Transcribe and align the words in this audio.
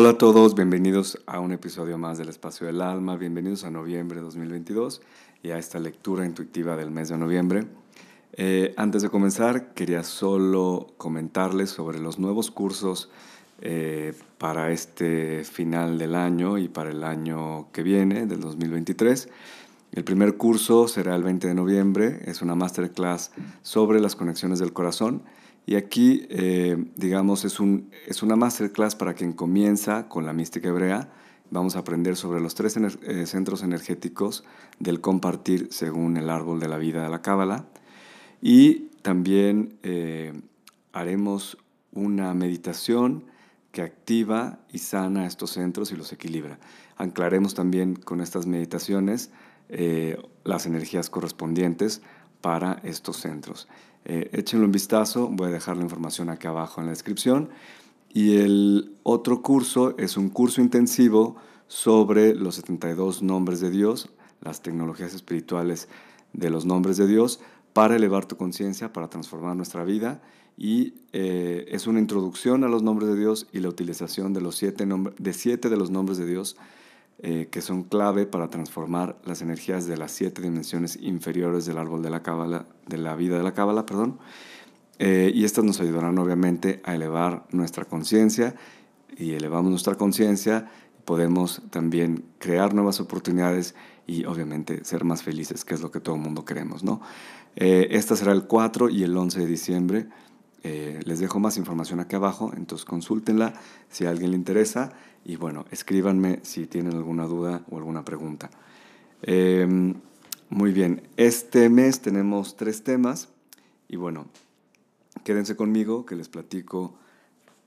Hola 0.00 0.12
a 0.12 0.16
todos, 0.16 0.54
bienvenidos 0.54 1.18
a 1.26 1.40
un 1.40 1.52
episodio 1.52 1.98
más 1.98 2.16
del 2.16 2.30
Espacio 2.30 2.66
del 2.66 2.80
Alma, 2.80 3.18
bienvenidos 3.18 3.64
a 3.64 3.70
noviembre 3.70 4.16
de 4.16 4.22
2022 4.22 5.02
y 5.42 5.50
a 5.50 5.58
esta 5.58 5.78
lectura 5.78 6.24
intuitiva 6.24 6.74
del 6.74 6.90
mes 6.90 7.10
de 7.10 7.18
noviembre. 7.18 7.66
Eh, 8.32 8.72
antes 8.78 9.02
de 9.02 9.10
comenzar, 9.10 9.74
quería 9.74 10.02
solo 10.02 10.86
comentarles 10.96 11.68
sobre 11.68 11.98
los 11.98 12.18
nuevos 12.18 12.50
cursos 12.50 13.10
eh, 13.60 14.14
para 14.38 14.70
este 14.70 15.44
final 15.44 15.98
del 15.98 16.14
año 16.14 16.56
y 16.56 16.68
para 16.68 16.92
el 16.92 17.04
año 17.04 17.70
que 17.70 17.82
viene, 17.82 18.24
del 18.24 18.40
2023. 18.40 19.28
El 19.92 20.04
primer 20.04 20.38
curso 20.38 20.88
será 20.88 21.14
el 21.14 21.24
20 21.24 21.46
de 21.46 21.54
noviembre, 21.54 22.22
es 22.24 22.40
una 22.40 22.54
masterclass 22.54 23.32
sobre 23.60 24.00
las 24.00 24.16
conexiones 24.16 24.60
del 24.60 24.72
corazón 24.72 25.24
y 25.66 25.76
aquí, 25.76 26.26
eh, 26.30 26.76
digamos, 26.96 27.44
es, 27.44 27.60
un, 27.60 27.90
es 28.06 28.22
una 28.22 28.36
masterclass 28.36 28.96
para 28.96 29.14
quien 29.14 29.32
comienza 29.32 30.08
con 30.08 30.26
la 30.26 30.32
mística 30.32 30.68
hebrea. 30.68 31.10
Vamos 31.50 31.76
a 31.76 31.80
aprender 31.80 32.16
sobre 32.16 32.40
los 32.40 32.54
tres 32.54 32.76
eh, 32.76 33.26
centros 33.26 33.62
energéticos 33.62 34.44
del 34.78 35.00
compartir 35.00 35.68
según 35.70 36.16
el 36.16 36.30
árbol 36.30 36.60
de 36.60 36.68
la 36.68 36.78
vida 36.78 37.02
de 37.02 37.10
la 37.10 37.22
Cábala. 37.22 37.66
Y 38.40 38.88
también 39.02 39.78
eh, 39.82 40.32
haremos 40.92 41.58
una 41.92 42.34
meditación 42.34 43.26
que 43.72 43.82
activa 43.82 44.58
y 44.72 44.78
sana 44.78 45.26
estos 45.26 45.52
centros 45.52 45.92
y 45.92 45.96
los 45.96 46.12
equilibra. 46.12 46.58
Anclaremos 46.96 47.54
también 47.54 47.94
con 47.94 48.20
estas 48.20 48.46
meditaciones 48.46 49.30
las 50.42 50.66
energías 50.66 51.10
correspondientes 51.10 52.02
para 52.40 52.80
estos 52.84 53.18
centros. 53.18 53.68
Eh, 54.04 54.30
échenlo 54.32 54.66
un 54.66 54.72
vistazo, 54.72 55.28
voy 55.28 55.48
a 55.48 55.52
dejar 55.52 55.76
la 55.76 55.82
información 55.82 56.30
aquí 56.30 56.46
abajo 56.46 56.80
en 56.80 56.86
la 56.86 56.92
descripción. 56.92 57.50
Y 58.12 58.38
el 58.38 58.96
otro 59.02 59.42
curso 59.42 59.94
es 59.98 60.16
un 60.16 60.30
curso 60.30 60.60
intensivo 60.60 61.36
sobre 61.68 62.34
los 62.34 62.56
72 62.56 63.22
nombres 63.22 63.60
de 63.60 63.70
Dios, 63.70 64.10
las 64.40 64.62
tecnologías 64.62 65.14
espirituales 65.14 65.88
de 66.32 66.50
los 66.50 66.64
nombres 66.64 66.96
de 66.96 67.06
Dios, 67.06 67.40
para 67.72 67.94
elevar 67.96 68.26
tu 68.26 68.36
conciencia, 68.36 68.92
para 68.92 69.08
transformar 69.08 69.54
nuestra 69.54 69.84
vida. 69.84 70.20
Y 70.56 70.94
eh, 71.12 71.66
es 71.68 71.86
una 71.86 72.00
introducción 72.00 72.64
a 72.64 72.68
los 72.68 72.82
nombres 72.82 73.08
de 73.08 73.16
Dios 73.16 73.46
y 73.52 73.60
la 73.60 73.68
utilización 73.68 74.32
de, 74.32 74.40
los 74.40 74.56
siete 74.56 74.86
de 75.18 75.32
siete 75.32 75.68
de 75.68 75.76
los 75.76 75.90
nombres 75.90 76.18
de 76.18 76.26
Dios 76.26 76.56
eh, 77.22 77.48
que 77.50 77.60
son 77.60 77.82
clave 77.82 78.24
para 78.24 78.48
transformar 78.48 79.18
las 79.26 79.42
energías 79.42 79.86
de 79.86 79.98
las 79.98 80.10
siete 80.10 80.40
dimensiones 80.40 80.96
inferiores 81.02 81.66
del 81.66 81.76
árbol 81.76 82.00
de 82.00 82.08
la 82.08 82.22
cábala, 82.22 82.64
de 82.86 82.96
la 82.96 83.14
vida 83.14 83.36
de 83.36 83.42
la 83.42 83.52
cábala, 83.52 83.84
perdón. 83.84 84.18
Eh, 84.98 85.30
y 85.34 85.44
estas 85.44 85.64
nos 85.64 85.82
ayudarán 85.82 86.18
obviamente 86.18 86.80
a 86.82 86.94
elevar 86.94 87.44
nuestra 87.50 87.84
conciencia 87.84 88.54
y 89.18 89.32
elevamos 89.32 89.70
nuestra 89.70 89.96
conciencia 89.96 90.70
podemos 91.04 91.60
también 91.68 92.24
crear 92.38 92.72
nuevas 92.72 93.00
oportunidades 93.00 93.74
y 94.06 94.24
obviamente 94.24 94.82
ser 94.86 95.04
más 95.04 95.22
felices, 95.22 95.66
que 95.66 95.74
es 95.74 95.82
lo 95.82 95.90
que 95.90 96.00
todo 96.00 96.14
el 96.14 96.22
mundo 96.22 96.46
queremos, 96.46 96.84
¿no? 96.84 97.02
Eh, 97.54 97.88
esta 97.90 98.16
será 98.16 98.32
el 98.32 98.44
4 98.44 98.88
y 98.88 99.02
el 99.02 99.14
11 99.14 99.40
de 99.40 99.46
diciembre. 99.46 100.08
les 100.62 101.18
dejo 101.18 101.38
más 101.38 101.56
información 101.56 102.00
aquí 102.00 102.16
abajo, 102.16 102.52
entonces 102.56 102.84
consúltenla 102.84 103.54
si 103.90 104.06
a 104.06 104.10
alguien 104.10 104.30
le 104.30 104.36
interesa. 104.36 104.92
Y 105.24 105.36
bueno, 105.36 105.66
escríbanme 105.70 106.40
si 106.42 106.66
tienen 106.66 106.94
alguna 106.94 107.26
duda 107.26 107.62
o 107.70 107.76
alguna 107.76 108.04
pregunta. 108.04 108.50
Em, 109.22 109.94
muy 110.48 110.72
bien, 110.72 111.02
este 111.16 111.68
mes 111.68 112.00
tenemos 112.00 112.56
tres 112.56 112.82
temas 112.82 113.28
y 113.88 113.96
bueno, 113.96 114.26
quédense 115.24 115.56
conmigo 115.56 116.06
que 116.06 116.16
les 116.16 116.28
platico 116.28 116.94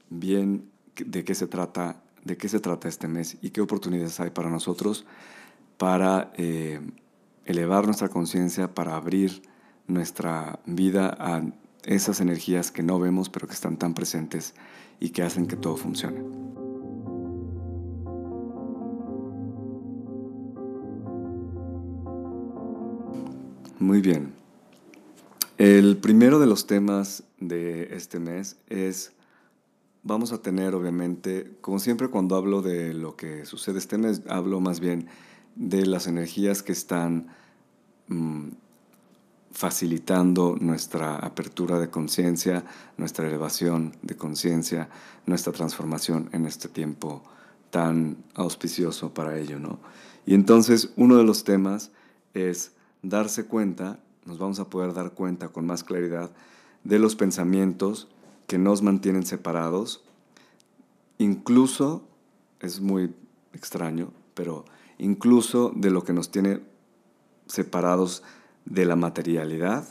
bien 0.09 0.69
de 0.95 1.23
qué 1.23 1.35
se 1.35 1.47
trata, 1.47 2.01
de 2.23 2.37
qué 2.37 2.49
se 2.49 2.59
trata 2.59 2.87
este 2.87 3.07
mes 3.07 3.37
y 3.41 3.51
qué 3.51 3.61
oportunidades 3.61 4.19
hay 4.19 4.31
para 4.31 4.49
nosotros 4.49 5.05
para 5.77 6.31
eh, 6.37 6.79
elevar 7.45 7.85
nuestra 7.85 8.09
conciencia, 8.09 8.73
para 8.73 8.95
abrir 8.95 9.41
nuestra 9.87 10.59
vida 10.65 11.15
a 11.19 11.43
esas 11.83 12.21
energías 12.21 12.71
que 12.71 12.83
no 12.83 12.99
vemos 12.99 13.29
pero 13.29 13.47
que 13.47 13.53
están 13.53 13.77
tan 13.77 13.93
presentes 13.93 14.53
y 14.99 15.09
que 15.09 15.23
hacen 15.23 15.47
que 15.47 15.57
todo 15.57 15.75
funcione. 15.75 16.62
Muy 23.83 23.99
bien. 23.99 24.33
El 25.57 25.97
primero 25.97 26.39
de 26.39 26.47
los 26.47 26.67
temas 26.67 27.23
de 27.41 27.93
este 27.93 28.17
mes 28.17 28.55
es, 28.69 29.11
vamos 30.03 30.31
a 30.31 30.41
tener 30.41 30.73
obviamente, 30.73 31.57
como 31.59 31.79
siempre 31.79 32.07
cuando 32.07 32.37
hablo 32.37 32.61
de 32.61 32.93
lo 32.93 33.17
que 33.17 33.45
sucede 33.45 33.79
este 33.79 33.97
mes, 33.97 34.21
hablo 34.29 34.61
más 34.61 34.79
bien 34.79 35.09
de 35.55 35.85
las 35.85 36.07
energías 36.07 36.63
que 36.63 36.71
están 36.71 37.27
mm, 38.07 38.51
facilitando 39.51 40.55
nuestra 40.61 41.17
apertura 41.17 41.77
de 41.77 41.89
conciencia, 41.89 42.63
nuestra 42.95 43.27
elevación 43.27 43.97
de 44.01 44.15
conciencia, 44.15 44.87
nuestra 45.25 45.51
transformación 45.51 46.29
en 46.31 46.45
este 46.45 46.69
tiempo 46.69 47.21
tan 47.69 48.15
auspicioso 48.35 49.13
para 49.13 49.37
ello, 49.37 49.59
¿no? 49.59 49.81
Y 50.25 50.35
entonces 50.35 50.93
uno 50.95 51.17
de 51.17 51.25
los 51.25 51.43
temas 51.43 51.91
es 52.33 52.71
darse 53.03 53.45
cuenta, 53.45 53.99
nos 54.25 54.39
vamos 54.39 54.59
a 54.59 54.69
poder 54.69 54.93
dar 54.93 55.11
cuenta 55.11 55.49
con 55.49 55.67
más 55.67 55.83
claridad 55.83 56.31
de 56.83 56.97
los 56.97 57.15
pensamientos 57.15 58.07
que 58.47 58.57
nos 58.57 58.81
mantienen 58.81 59.25
separados, 59.25 60.03
incluso, 61.17 62.07
es 62.59 62.81
muy 62.81 63.13
extraño, 63.53 64.11
pero 64.33 64.65
incluso 64.97 65.71
de 65.75 65.91
lo 65.91 66.03
que 66.03 66.13
nos 66.13 66.31
tiene 66.31 66.61
separados 67.45 68.23
de 68.65 68.85
la 68.85 68.95
materialidad, 68.95 69.85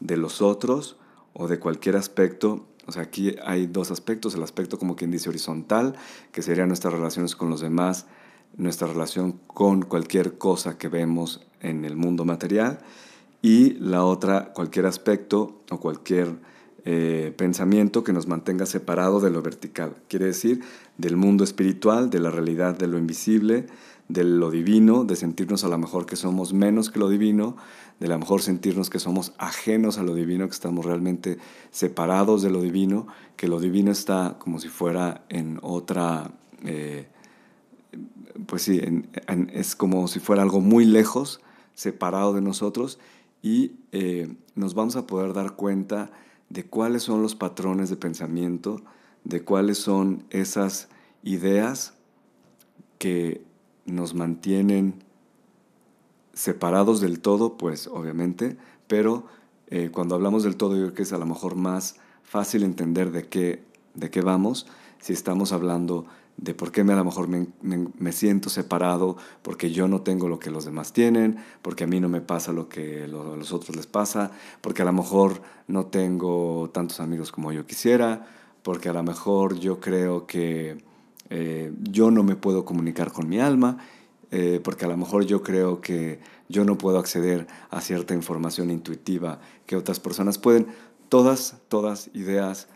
de 0.00 0.16
los 0.16 0.42
otros 0.42 0.96
o 1.32 1.48
de 1.48 1.58
cualquier 1.58 1.96
aspecto. 1.96 2.66
O 2.86 2.92
sea, 2.92 3.02
aquí 3.02 3.36
hay 3.44 3.66
dos 3.66 3.90
aspectos, 3.90 4.34
el 4.34 4.42
aspecto 4.42 4.78
como 4.78 4.96
quien 4.96 5.10
dice 5.10 5.28
horizontal, 5.28 5.96
que 6.32 6.42
serían 6.42 6.68
nuestras 6.68 6.94
relaciones 6.94 7.34
con 7.34 7.50
los 7.50 7.60
demás, 7.60 8.06
nuestra 8.56 8.88
relación 8.88 9.40
con 9.46 9.82
cualquier 9.82 10.38
cosa 10.38 10.78
que 10.78 10.88
vemos 10.88 11.46
en 11.60 11.84
el 11.84 11.96
mundo 11.96 12.24
material 12.24 12.78
y 13.42 13.74
la 13.74 14.04
otra, 14.04 14.52
cualquier 14.52 14.86
aspecto 14.86 15.62
o 15.70 15.78
cualquier 15.78 16.36
eh, 16.84 17.34
pensamiento 17.36 18.04
que 18.04 18.12
nos 18.12 18.28
mantenga 18.28 18.64
separado 18.64 19.20
de 19.20 19.30
lo 19.30 19.42
vertical. 19.42 19.96
Quiere 20.08 20.26
decir, 20.26 20.62
del 20.98 21.16
mundo 21.16 21.44
espiritual, 21.44 22.10
de 22.10 22.20
la 22.20 22.30
realidad 22.30 22.76
de 22.76 22.86
lo 22.86 22.98
invisible, 22.98 23.66
de 24.08 24.24
lo 24.24 24.50
divino, 24.50 25.04
de 25.04 25.16
sentirnos 25.16 25.64
a 25.64 25.68
lo 25.68 25.78
mejor 25.78 26.06
que 26.06 26.16
somos 26.16 26.52
menos 26.52 26.90
que 26.90 26.98
lo 26.98 27.08
divino, 27.08 27.56
de 27.98 28.06
a 28.06 28.10
lo 28.10 28.18
mejor 28.18 28.40
sentirnos 28.40 28.88
que 28.88 29.00
somos 29.00 29.32
ajenos 29.38 29.98
a 29.98 30.02
lo 30.02 30.14
divino, 30.14 30.46
que 30.46 30.54
estamos 30.54 30.84
realmente 30.84 31.38
separados 31.70 32.42
de 32.42 32.50
lo 32.50 32.62
divino, 32.62 33.08
que 33.36 33.48
lo 33.48 33.58
divino 33.58 33.90
está 33.90 34.36
como 34.38 34.60
si 34.60 34.68
fuera 34.68 35.24
en 35.28 35.58
otra... 35.62 36.30
Eh, 36.64 37.08
pues 38.46 38.62
sí, 38.62 38.80
es 39.52 39.76
como 39.76 40.08
si 40.08 40.20
fuera 40.20 40.42
algo 40.42 40.60
muy 40.60 40.84
lejos, 40.84 41.40
separado 41.74 42.32
de 42.32 42.40
nosotros, 42.40 42.98
y 43.42 43.72
eh, 43.92 44.34
nos 44.54 44.74
vamos 44.74 44.96
a 44.96 45.06
poder 45.06 45.32
dar 45.32 45.52
cuenta 45.56 46.10
de 46.48 46.64
cuáles 46.64 47.02
son 47.02 47.22
los 47.22 47.34
patrones 47.34 47.90
de 47.90 47.96
pensamiento, 47.96 48.82
de 49.24 49.42
cuáles 49.42 49.78
son 49.78 50.24
esas 50.30 50.88
ideas 51.22 51.94
que 52.98 53.42
nos 53.84 54.14
mantienen 54.14 55.02
separados 56.32 57.00
del 57.00 57.20
todo, 57.20 57.56
pues 57.56 57.86
obviamente, 57.86 58.56
pero 58.86 59.26
eh, 59.68 59.90
cuando 59.92 60.14
hablamos 60.14 60.44
del 60.44 60.56
todo 60.56 60.76
yo 60.76 60.82
creo 60.82 60.94
que 60.94 61.02
es 61.02 61.12
a 61.12 61.18
lo 61.18 61.26
mejor 61.26 61.56
más 61.56 61.96
fácil 62.22 62.62
entender 62.62 63.10
de 63.10 63.28
qué, 63.28 63.64
de 63.94 64.10
qué 64.10 64.20
vamos 64.20 64.66
si 65.00 65.12
estamos 65.12 65.52
hablando 65.52 66.06
de 66.36 66.54
por 66.54 66.70
qué 66.70 66.84
me, 66.84 66.92
a 66.92 66.96
lo 66.96 67.04
mejor 67.04 67.28
me, 67.28 68.12
siento 68.12 68.50
separado, 68.50 69.16
porque 69.42 69.70
yo 69.70 69.88
no 69.88 70.02
tengo 70.02 70.28
lo 70.28 70.38
que 70.38 70.50
los 70.50 70.64
demás 70.64 70.92
tienen, 70.92 71.38
porque 71.62 71.84
a 71.84 71.86
mí 71.86 72.00
no 72.00 72.08
me 72.08 72.20
pasa 72.20 72.52
lo 72.52 72.68
que 72.68 73.04
a 73.04 73.06
los 73.06 73.52
otros 73.52 73.74
les 73.76 73.86
pasa, 73.86 74.30
porque 74.60 74.82
a 74.82 74.84
lo 74.84 74.92
mejor 74.92 75.40
no 75.66 75.86
tengo 75.86 76.70
tantos 76.72 77.00
amigos 77.00 77.32
como 77.32 77.52
yo 77.52 77.66
quisiera, 77.66 78.26
porque 78.62 78.88
a 78.88 78.92
lo 78.92 79.02
mejor 79.02 79.58
yo 79.58 79.80
creo 79.80 80.26
que 80.26 80.78
eh, 81.30 81.72
yo 81.82 82.10
no 82.10 82.22
me 82.22 82.36
puedo 82.36 82.64
comunicar 82.64 83.12
con 83.12 83.28
mi 83.28 83.40
alma, 83.40 83.78
eh, 84.30 84.60
porque 84.62 84.84
a 84.84 84.88
lo 84.88 84.96
mejor 84.96 85.24
yo 85.24 85.42
creo 85.42 85.80
que 85.80 86.20
yo 86.48 86.64
no 86.64 86.76
puedo 86.76 86.98
acceder 86.98 87.46
a 87.70 87.80
cierta 87.80 88.14
información 88.14 88.70
intuitiva 88.70 89.40
que 89.66 89.76
otras 89.76 90.00
personas 90.00 90.38
pueden. 90.38 90.66
Todas, 91.08 91.58
todas 91.68 92.10
ideas 92.14 92.68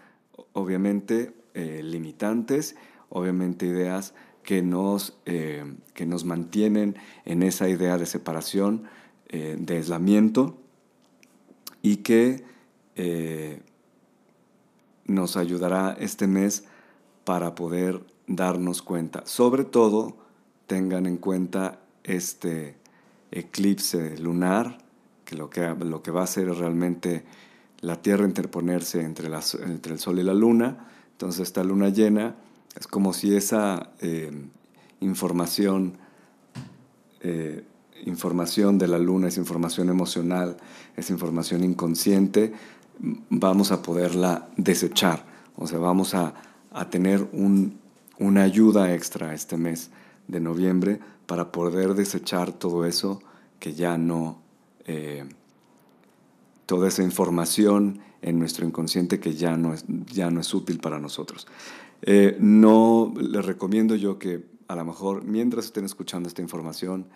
obviamente 0.53 1.35
eh, 1.55 1.81
limitantes 1.83 2.77
obviamente 3.11 3.67
ideas 3.67 4.15
que 4.43 4.63
nos, 4.63 5.19
eh, 5.27 5.65
que 5.95 6.07
nos 6.07 6.25
mantienen 6.25 6.97
en 7.25 7.43
esa 7.43 7.69
idea 7.69 7.99
de 7.99 8.07
separación, 8.07 8.85
eh, 9.29 9.57
de 9.59 9.77
aislamiento 9.77 10.57
y 11.83 11.99
que 11.99 12.43
eh, 12.97 13.63
nos 15.05 15.37
ayudará 15.37 15.97
este 15.99 16.27
mes 16.27 16.65
para 17.25 17.55
poder 17.55 18.01
darnos 18.27 18.83
cuenta. 18.83 19.23
Sobre 19.27 19.65
todo, 19.65 20.17
tengan 20.67 21.07
en 21.07 21.17
cuenta 21.17 21.81
este 22.05 22.77
eclipse 23.31 24.19
lunar, 24.19 24.79
que 25.25 25.37
lo 25.37 25.51
que, 25.51 25.75
lo 25.79 26.03
que 26.03 26.11
va 26.11 26.23
a 26.23 26.25
hacer 26.25 26.49
es 26.49 26.59
realmente 26.59 27.25
la 27.81 28.03
Tierra 28.03 28.25
interponerse 28.25 29.03
entre, 29.03 29.29
entre 29.65 29.93
el 29.93 29.99
Sol 29.99 30.19
y 30.19 30.23
la 30.23 30.35
Luna. 30.35 30.89
Entonces 31.13 31.43
esta 31.43 31.63
luna 31.63 31.91
llena 31.91 32.35
es 32.79 32.87
como 32.87 33.13
si 33.13 33.35
esa 33.35 33.91
eh, 34.01 34.31
información, 35.01 35.95
eh, 37.21 37.65
información 38.05 38.79
de 38.79 38.89
la 38.89 38.99
luna, 38.99 39.29
esa 39.29 39.41
información 39.41 39.89
emocional, 39.89 40.57
esa 40.97 41.13
información 41.13 41.65
inconsciente, 41.65 42.53
vamos 43.29 43.73
a 43.73 43.83
poderla 43.83 44.49
desechar. 44.57 45.25
O 45.57 45.67
sea, 45.67 45.79
vamos 45.79 46.15
a, 46.15 46.35
tener 46.89 47.29
una 48.19 48.43
ayuda 48.43 48.95
extra 48.95 49.35
este 49.35 49.57
mes 49.57 49.91
de 50.29 50.39
noviembre 50.39 51.01
para 51.27 51.51
poder 51.51 51.95
desechar 51.95 52.53
todo 52.53 52.85
eso 52.85 53.21
que 53.59 53.75
ya 53.75 53.99
no, 53.99 54.39
eh, 54.87 55.25
toda 56.67 56.87
esa 56.89 57.03
información 57.03 58.01
en 58.23 58.39
nuestro 58.39 58.67
inconsciente 58.67 59.19
que 59.19 59.35
ya 59.35 59.57
no 59.57 59.75
es, 59.75 59.85
ya 60.13 60.31
no 60.31 60.41
es 60.41 60.55
útil 60.55 60.79
para 60.79 61.01
nosotros. 61.01 61.47
Eh, 62.03 62.37
no 62.41 63.13
les 63.17 63.45
recomiendo 63.45 63.95
yo 63.95 64.19
que 64.19 64.45
a 64.69 64.77
lo 64.77 64.85
mejor 64.85 65.25
mientras 65.25 65.67
estén 65.67 65.85
escuchando 65.85 66.29
esta 66.29 66.43
información, 66.43 67.07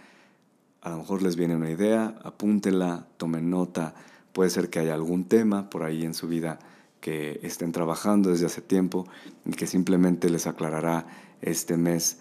a 0.80 0.90
lo 0.90 0.98
mejor 0.98 1.22
les 1.22 1.36
viene 1.36 1.56
una 1.56 1.70
idea, 1.70 2.14
apúntenla, 2.22 3.06
tomen 3.16 3.48
nota, 3.48 3.94
puede 4.32 4.50
ser 4.50 4.68
que 4.68 4.80
haya 4.80 4.94
algún 4.94 5.24
tema 5.24 5.70
por 5.70 5.82
ahí 5.82 6.04
en 6.04 6.14
su 6.14 6.28
vida 6.28 6.58
que 7.00 7.40
estén 7.42 7.72
trabajando 7.72 8.30
desde 8.30 8.46
hace 8.46 8.60
tiempo 8.60 9.06
y 9.44 9.52
que 9.52 9.66
simplemente 9.66 10.28
les 10.30 10.46
aclarará 10.46 11.06
este 11.40 11.76
mes 11.76 12.18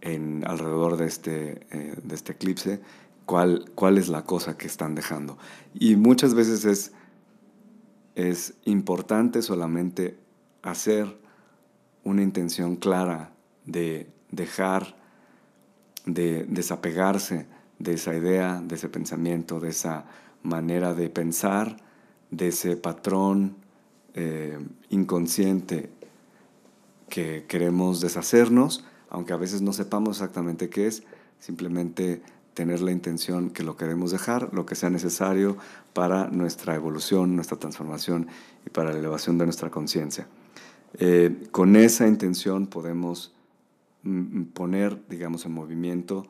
en, 0.00 0.44
alrededor 0.46 0.96
de 0.96 1.06
este, 1.06 1.66
eh, 1.70 1.96
de 2.02 2.14
este 2.14 2.32
eclipse 2.32 2.80
cuál, 3.26 3.70
cuál 3.74 3.98
es 3.98 4.08
la 4.08 4.24
cosa 4.24 4.56
que 4.56 4.66
están 4.66 4.94
dejando. 4.94 5.38
Y 5.74 5.96
muchas 5.96 6.34
veces 6.34 6.64
es, 6.64 6.92
es 8.14 8.54
importante 8.64 9.42
solamente 9.42 10.18
hacer 10.62 11.21
una 12.04 12.22
intención 12.22 12.76
clara 12.76 13.32
de 13.64 14.10
dejar, 14.30 14.96
de 16.06 16.44
desapegarse 16.44 17.46
de 17.78 17.94
esa 17.94 18.14
idea, 18.14 18.60
de 18.60 18.74
ese 18.74 18.88
pensamiento, 18.88 19.60
de 19.60 19.70
esa 19.70 20.04
manera 20.42 20.94
de 20.94 21.08
pensar, 21.10 21.76
de 22.30 22.48
ese 22.48 22.76
patrón 22.76 23.56
eh, 24.14 24.58
inconsciente 24.90 25.90
que 27.08 27.44
queremos 27.46 28.00
deshacernos, 28.00 28.84
aunque 29.10 29.32
a 29.32 29.36
veces 29.36 29.62
no 29.62 29.72
sepamos 29.72 30.16
exactamente 30.16 30.70
qué 30.70 30.86
es, 30.86 31.02
simplemente 31.38 32.22
tener 32.54 32.80
la 32.80 32.92
intención 32.92 33.50
que 33.50 33.62
lo 33.62 33.76
queremos 33.76 34.10
dejar, 34.10 34.52
lo 34.52 34.66
que 34.66 34.74
sea 34.74 34.90
necesario 34.90 35.56
para 35.92 36.28
nuestra 36.28 36.74
evolución, 36.74 37.34
nuestra 37.34 37.58
transformación 37.58 38.28
y 38.66 38.70
para 38.70 38.92
la 38.92 38.98
elevación 38.98 39.38
de 39.38 39.44
nuestra 39.44 39.70
conciencia. 39.70 40.26
Eh, 40.98 41.48
con 41.50 41.76
esa 41.76 42.06
intención 42.06 42.66
podemos 42.66 43.32
mm, 44.02 44.44
poner, 44.54 45.06
digamos, 45.08 45.46
en 45.46 45.52
movimiento 45.52 46.26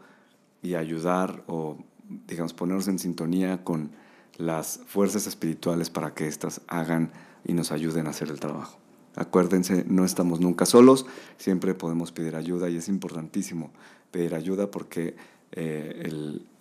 y 0.63 0.75
ayudar 0.75 1.43
o, 1.47 1.79
digamos, 2.27 2.53
ponernos 2.53 2.89
en 2.89 2.99
sintonía 2.99 3.65
con 3.65 3.91
las 4.37 4.81
fuerzas 4.87 5.27
espirituales 5.27 5.91
para 5.91 6.15
que 6.15 6.27
éstas 6.27 6.63
hagan 6.69 7.11
y 7.45 7.53
nos 7.53 7.73
ayuden 7.73 8.07
a 8.07 8.11
hacer 8.11 8.31
el 8.31 8.41
trabajo. 8.41 8.79
Acuérdense, 9.15 9.85
no 9.89 10.05
estamos 10.05 10.41
nunca 10.41 10.65
solos, 10.65 11.05
siempre 11.37 11.75
podemos 11.75 12.13
pedir 12.13 12.35
ayuda 12.35 12.71
y 12.71 12.77
es 12.77 12.89
importantísimo 12.89 13.71
pedir 14.11 14.35
ayuda 14.35 14.71
porque 14.71 15.17
eh, 15.53 16.09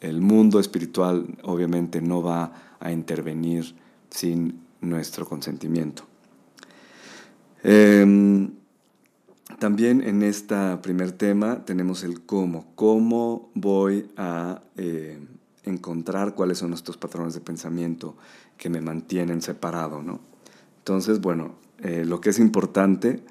el, 0.02 0.22
mundo 0.22 0.60
espiritual 0.60 1.38
obviamente 1.44 2.02
no 2.02 2.22
va 2.22 2.76
a 2.80 2.92
intervenir 2.92 3.76
sin 4.10 4.62
nuestro 4.82 5.26
consentimiento. 5.26 6.04
Em, 7.64 8.52
también 9.60 10.02
en 10.02 10.24
este 10.24 10.78
primer 10.78 11.12
tema 11.12 11.66
tenemos 11.66 12.04
el 12.04 12.22
cómo. 12.22 12.72
¿Cómo 12.76 13.52
voy 13.54 14.10
a 14.18 14.62
eh, 14.78 15.20
encontrar 15.64 16.34
cuáles 16.34 16.58
son 16.58 16.74
estos 16.74 16.98
patrones 16.98 17.34
de 17.34 17.42
pensamiento 17.42 18.16
que 18.58 18.70
me 18.70 18.82
mantienen 18.82 19.42
separado? 19.42 20.02
¿no? 20.02 20.20
Entonces, 20.80 21.22
bueno, 21.22 21.56
eh, 21.80 22.06
lo 22.06 22.22
que 22.22 22.32
es 22.32 22.40
importante 22.40 23.24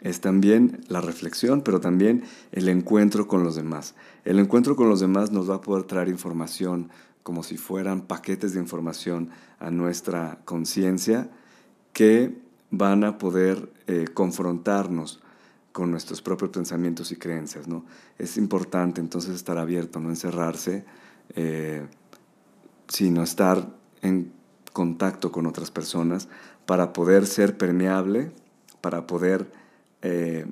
es 0.00 0.20
también 0.20 0.80
la 0.88 1.00
reflexión, 1.00 1.62
pero 1.62 1.80
también 1.80 2.24
el 2.50 2.68
encuentro 2.68 3.28
con 3.28 3.44
los 3.44 3.54
demás. 3.54 3.94
El 4.24 4.38
encuentro 4.38 4.76
con 4.76 4.88
los 4.88 5.00
demás 5.00 5.30
nos 5.30 5.50
va 5.50 5.56
a 5.56 5.60
poder 5.60 5.84
traer 5.84 6.08
información 6.08 6.90
como 7.22 7.42
si 7.42 7.56
fueran 7.56 8.02
paquetes 8.02 8.52
de 8.52 8.60
información 8.60 9.30
a 9.60 9.70
nuestra 9.70 10.40
conciencia 10.44 11.30
que 11.92 12.36
van 12.72 13.04
a 13.04 13.18
poder 13.18 13.70
eh, 13.86 14.06
confrontarnos 14.12 15.20
con 15.72 15.90
nuestros 15.90 16.20
propios 16.22 16.50
pensamientos 16.50 17.12
y 17.12 17.16
creencias. 17.16 17.68
¿no? 17.68 17.84
Es 18.18 18.36
importante 18.36 19.00
entonces 19.00 19.34
estar 19.34 19.58
abierto, 19.58 20.00
no 20.00 20.08
encerrarse, 20.08 20.84
eh, 21.36 21.86
sino 22.88 23.22
estar 23.22 23.68
en 24.00 24.32
contacto 24.72 25.30
con 25.30 25.46
otras 25.46 25.70
personas 25.70 26.28
para 26.64 26.94
poder 26.94 27.26
ser 27.26 27.58
permeable, 27.58 28.32
para 28.80 29.06
poder 29.06 29.52
eh, 30.00 30.46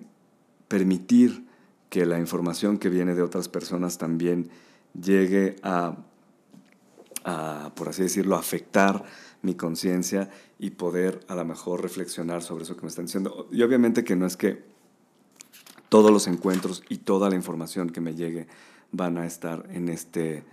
permitir 0.69 1.47
que 1.89 2.05
la 2.05 2.19
información 2.19 2.79
que 2.79 2.91
viene 2.91 3.15
de 3.15 3.23
otras 3.23 3.49
personas 3.49 3.97
también 3.97 4.51
llegue 5.01 5.57
a, 5.63 5.97
por 7.75 7.89
así 7.89 8.03
decirlo, 8.03 8.37
afectar 8.37 9.05
mi 9.43 9.55
conciencia 9.55 10.31
y 10.61 10.71
poder 10.71 11.25
a 11.27 11.35
lo 11.35 11.45
mejor 11.45 11.83
reflexionar 11.83 12.43
sobre 12.43 12.65
eso 12.65 12.77
que 12.77 12.83
me 12.83 12.89
están 12.89 13.07
diciendo. 13.07 13.49
Y 13.51 13.63
obviamente 13.63 14.05
que 14.05 14.15
no 14.15 14.27
es 14.27 14.37
que 14.37 14.63
todos 15.89 16.13
los 16.13 16.27
encuentros 16.27 16.83
y 16.89 16.99
toda 16.99 17.31
la 17.31 17.35
información 17.35 17.89
que 17.89 18.03
me 18.03 18.15
llegue 18.15 18.47
van 18.93 19.17
a 19.17 19.27
estar 19.27 19.67
en 19.71 19.89
este, 19.89 20.45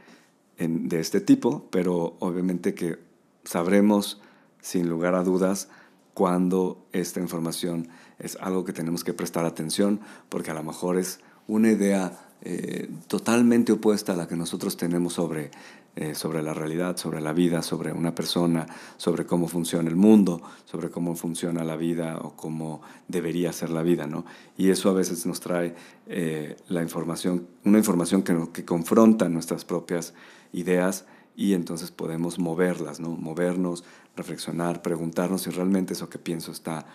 de 0.57 0.99
este 0.99 1.19
tipo, 1.19 1.67
pero 1.69 2.15
obviamente 2.19 2.73
que 2.73 2.97
sabremos 3.43 4.21
sin 4.61 4.89
lugar 4.89 5.13
a 5.13 5.23
dudas 5.23 5.67
cuando 6.13 6.87
esta 6.93 7.19
información 7.19 7.89
es 8.17 8.37
algo 8.37 8.63
que 8.63 8.73
tenemos 8.73 9.03
que 9.03 9.13
prestar 9.13 9.45
atención, 9.45 9.99
porque 10.29 10.51
a 10.51 10.53
lo 10.53 10.63
mejor 10.63 10.97
es 10.97 11.19
una 11.47 11.69
idea 11.69 12.17
eh, 12.41 12.89
totalmente 13.07 13.73
opuesta 13.73 14.13
a 14.13 14.15
la 14.15 14.27
que 14.27 14.35
nosotros 14.35 14.77
tenemos 14.77 15.13
sobre, 15.13 15.51
eh, 15.99 16.13
sobre 16.13 16.43
la 16.43 16.53
realidad, 16.53 16.95
sobre 16.95 17.19
la 17.21 17.33
vida, 17.33 17.63
sobre 17.63 17.91
una 17.91 18.13
persona, 18.13 18.67
sobre 18.97 19.25
cómo 19.25 19.47
funciona 19.47 19.89
el 19.89 19.95
mundo, 19.95 20.43
sobre 20.63 20.91
cómo 20.91 21.15
funciona 21.15 21.63
la 21.63 21.75
vida 21.75 22.19
o 22.21 22.35
cómo 22.35 22.83
debería 23.07 23.51
ser 23.51 23.71
la 23.71 23.81
vida. 23.81 24.05
¿no? 24.05 24.23
Y 24.57 24.69
eso 24.69 24.91
a 24.91 24.93
veces 24.93 25.25
nos 25.25 25.39
trae 25.39 25.73
eh, 26.05 26.55
la 26.67 26.83
información, 26.83 27.47
una 27.65 27.79
información 27.79 28.21
que, 28.21 28.37
que 28.53 28.63
confronta 28.63 29.27
nuestras 29.27 29.65
propias 29.65 30.13
ideas 30.53 31.07
y 31.35 31.55
entonces 31.55 31.89
podemos 31.89 32.37
moverlas, 32.37 32.99
¿no? 32.99 33.09
movernos, 33.09 33.83
reflexionar, 34.15 34.83
preguntarnos 34.83 35.41
si 35.41 35.49
realmente 35.49 35.93
eso 35.93 36.11
que 36.11 36.19
pienso 36.19 36.51
está, 36.51 36.85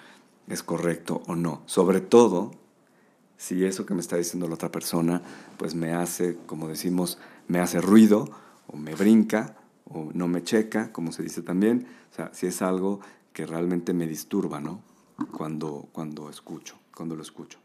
es 0.46 0.62
correcto 0.62 1.22
o 1.26 1.34
no. 1.34 1.62
Sobre 1.66 2.02
todo, 2.02 2.52
si 3.36 3.64
eso 3.64 3.84
que 3.84 3.94
me 3.94 4.00
está 4.00 4.16
diciendo 4.16 4.46
la 4.46 4.54
otra 4.54 4.70
persona, 4.70 5.22
pues 5.58 5.74
me 5.74 5.92
hace, 5.92 6.36
como 6.46 6.68
decimos, 6.68 7.18
me 7.48 7.58
hace 7.58 7.80
ruido, 7.80 8.30
o 8.66 8.76
me 8.76 8.94
brinca, 8.94 9.56
o 9.84 10.10
no 10.14 10.28
me 10.28 10.42
checa, 10.42 10.92
como 10.92 11.12
se 11.12 11.22
dice 11.22 11.42
también. 11.42 11.86
O 12.10 12.14
sea, 12.14 12.30
si 12.32 12.46
es 12.46 12.62
algo 12.62 13.00
que 13.32 13.46
realmente 13.46 13.92
me 13.92 14.06
disturba, 14.06 14.60
¿no? 14.60 14.80
Cuando, 15.36 15.88
cuando 15.92 16.30
escucho, 16.30 16.76
cuando 16.94 17.16
lo 17.16 17.22
escucho. 17.22 17.58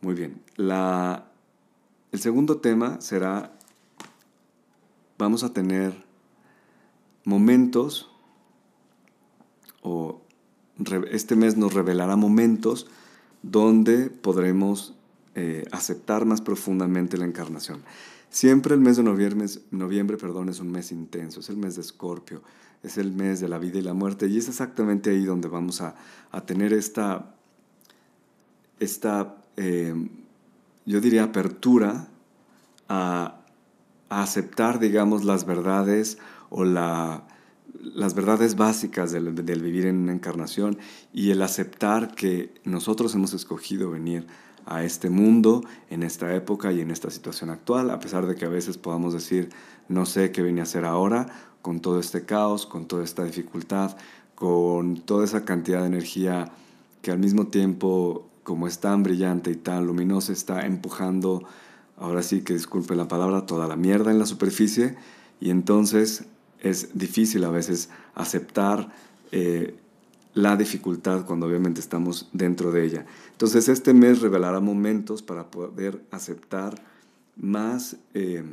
Muy 0.00 0.14
bien. 0.14 0.42
La, 0.56 1.30
el 2.12 2.20
segundo 2.20 2.58
tema 2.58 3.00
será, 3.00 3.52
vamos 5.18 5.44
a 5.44 5.52
tener 5.52 6.04
momentos 7.24 8.10
o 9.82 10.20
este 11.10 11.36
mes 11.36 11.56
nos 11.56 11.72
revelará 11.72 12.16
momentos 12.16 12.86
donde 13.42 14.10
podremos 14.10 14.94
eh, 15.34 15.64
aceptar 15.72 16.24
más 16.24 16.40
profundamente 16.40 17.16
la 17.16 17.26
encarnación. 17.26 17.82
Siempre 18.34 18.74
el 18.74 18.80
mes 18.80 18.96
de 18.96 19.04
noviembre, 19.04 19.46
noviembre 19.70 20.16
perdón, 20.16 20.48
es 20.48 20.58
un 20.58 20.72
mes 20.72 20.90
intenso, 20.90 21.38
es 21.38 21.50
el 21.50 21.56
mes 21.56 21.76
de 21.76 21.82
Escorpio, 21.82 22.42
es 22.82 22.98
el 22.98 23.12
mes 23.12 23.38
de 23.38 23.46
la 23.46 23.58
vida 23.58 23.78
y 23.78 23.82
la 23.82 23.94
muerte, 23.94 24.26
y 24.26 24.36
es 24.36 24.48
exactamente 24.48 25.10
ahí 25.10 25.24
donde 25.24 25.46
vamos 25.46 25.80
a, 25.80 25.94
tener 26.44 26.72
esta, 26.72 27.36
esta 28.80 29.36
em, 29.54 30.08
yo 30.84 31.00
diría, 31.00 31.22
apertura 31.22 32.08
a, 32.88 33.40
a, 34.08 34.22
aceptar, 34.24 34.80
digamos, 34.80 35.22
las 35.22 35.46
verdades 35.46 36.18
o 36.50 36.64
la, 36.64 37.28
las 37.84 38.16
verdades 38.16 38.56
básicas 38.56 39.12
del, 39.12 39.32
del, 39.46 39.62
vivir 39.62 39.86
en 39.86 39.98
una 39.98 40.12
encarnación 40.12 40.76
y 41.12 41.30
el 41.30 41.40
aceptar 41.40 42.16
que 42.16 42.52
nosotros 42.64 43.14
hemos 43.14 43.32
escogido 43.32 43.92
venir 43.92 44.26
a 44.66 44.84
este 44.84 45.10
mundo 45.10 45.62
en 45.90 46.02
esta 46.02 46.34
época 46.34 46.72
y 46.72 46.80
en 46.80 46.90
esta 46.90 47.10
situación 47.10 47.50
actual, 47.50 47.90
a 47.90 48.00
pesar 48.00 48.26
de 48.26 48.34
que 48.34 48.44
a 48.44 48.48
veces 48.48 48.78
podamos 48.78 49.12
decir, 49.12 49.50
no 49.88 50.06
sé 50.06 50.32
qué 50.32 50.42
viene 50.42 50.60
a 50.60 50.64
hacer 50.64 50.84
ahora, 50.84 51.26
con 51.62 51.80
todo 51.80 51.98
este 51.98 52.24
caos, 52.24 52.66
con 52.66 52.86
toda 52.86 53.04
esta 53.04 53.24
dificultad, 53.24 53.96
con 54.34 54.96
toda 54.96 55.24
esa 55.24 55.44
cantidad 55.44 55.80
de 55.80 55.86
energía 55.86 56.52
que 57.02 57.10
al 57.10 57.18
mismo 57.18 57.46
tiempo, 57.46 58.28
como 58.42 58.66
es 58.66 58.80
tan 58.80 59.02
brillante 59.02 59.50
y 59.50 59.56
tan 59.56 59.86
luminosa, 59.86 60.32
está 60.32 60.66
empujando, 60.66 61.44
ahora 61.96 62.22
sí 62.22 62.42
que 62.42 62.54
disculpe 62.54 62.94
la 62.94 63.08
palabra, 63.08 63.46
toda 63.46 63.66
la 63.66 63.76
mierda 63.76 64.10
en 64.10 64.18
la 64.18 64.26
superficie, 64.26 64.96
y 65.40 65.50
entonces 65.50 66.26
es 66.60 66.98
difícil 66.98 67.44
a 67.44 67.50
veces 67.50 67.90
aceptar 68.14 68.90
eh, 69.32 69.76
la 70.34 70.56
dificultad 70.56 71.24
cuando 71.24 71.46
obviamente 71.46 71.80
estamos 71.80 72.28
dentro 72.32 72.72
de 72.72 72.84
ella. 72.84 73.06
Entonces 73.32 73.68
este 73.68 73.94
mes 73.94 74.20
revelará 74.20 74.60
momentos 74.60 75.22
para 75.22 75.50
poder 75.50 76.04
aceptar 76.10 76.74
más 77.36 77.96
eh, 78.14 78.44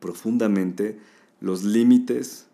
profundamente 0.00 0.98
los 1.40 1.62
límites 1.62 2.46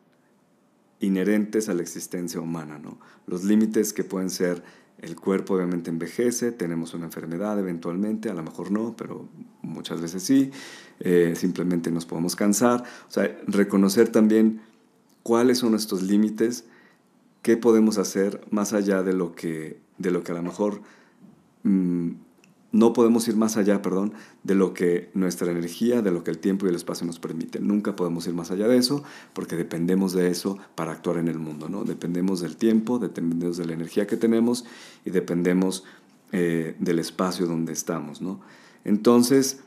inherentes 1.00 1.68
a 1.68 1.74
la 1.74 1.82
existencia 1.82 2.40
humana, 2.40 2.78
¿no? 2.78 2.98
Los 3.26 3.44
límites 3.44 3.92
que 3.92 4.04
pueden 4.04 4.30
ser 4.30 4.62
el 4.98 5.16
cuerpo 5.16 5.54
obviamente 5.54 5.90
envejece, 5.90 6.52
tenemos 6.52 6.94
una 6.94 7.06
enfermedad 7.06 7.58
eventualmente, 7.58 8.30
a 8.30 8.34
lo 8.34 8.42
mejor 8.42 8.70
no, 8.70 8.94
pero 8.96 9.28
muchas 9.60 10.00
veces 10.00 10.22
sí, 10.22 10.52
eh, 11.00 11.34
simplemente 11.36 11.90
nos 11.90 12.06
podemos 12.06 12.36
cansar, 12.36 12.84
o 13.08 13.10
sea, 13.10 13.36
reconocer 13.48 14.10
también 14.10 14.60
cuáles 15.24 15.58
son 15.58 15.72
nuestros 15.72 16.02
límites, 16.02 16.66
qué 17.42 17.56
podemos 17.56 17.98
hacer 17.98 18.40
más 18.50 18.72
allá 18.72 19.02
de 19.02 19.12
lo 19.12 19.34
que, 19.34 19.78
de 19.98 20.10
lo 20.10 20.22
que 20.22 20.32
a 20.32 20.36
lo 20.36 20.42
mejor 20.42 20.80
mm, 21.64 22.10
no 22.72 22.94
podemos 22.94 23.28
ir 23.28 23.36
más 23.36 23.58
allá, 23.58 23.82
perdón, 23.82 24.14
de 24.42 24.54
lo 24.54 24.72
que 24.72 25.10
nuestra 25.12 25.50
energía, 25.50 26.00
de 26.00 26.10
lo 26.10 26.24
que 26.24 26.30
el 26.30 26.38
tiempo 26.38 26.64
y 26.64 26.70
el 26.70 26.74
espacio 26.74 27.06
nos 27.06 27.18
permiten. 27.18 27.68
Nunca 27.68 27.94
podemos 27.94 28.26
ir 28.26 28.32
más 28.32 28.50
allá 28.50 28.66
de 28.66 28.78
eso 28.78 29.04
porque 29.34 29.56
dependemos 29.56 30.14
de 30.14 30.30
eso 30.30 30.58
para 30.74 30.92
actuar 30.92 31.18
en 31.18 31.28
el 31.28 31.38
mundo, 31.38 31.68
¿no? 31.68 31.84
Dependemos 31.84 32.40
del 32.40 32.56
tiempo, 32.56 32.98
dependemos 32.98 33.58
de 33.58 33.66
la 33.66 33.74
energía 33.74 34.06
que 34.06 34.16
tenemos 34.16 34.64
y 35.04 35.10
dependemos 35.10 35.84
eh, 36.32 36.74
del 36.78 36.98
espacio 36.98 37.46
donde 37.46 37.74
estamos, 37.74 38.22
¿no? 38.22 38.40
Entonces, 38.84 39.60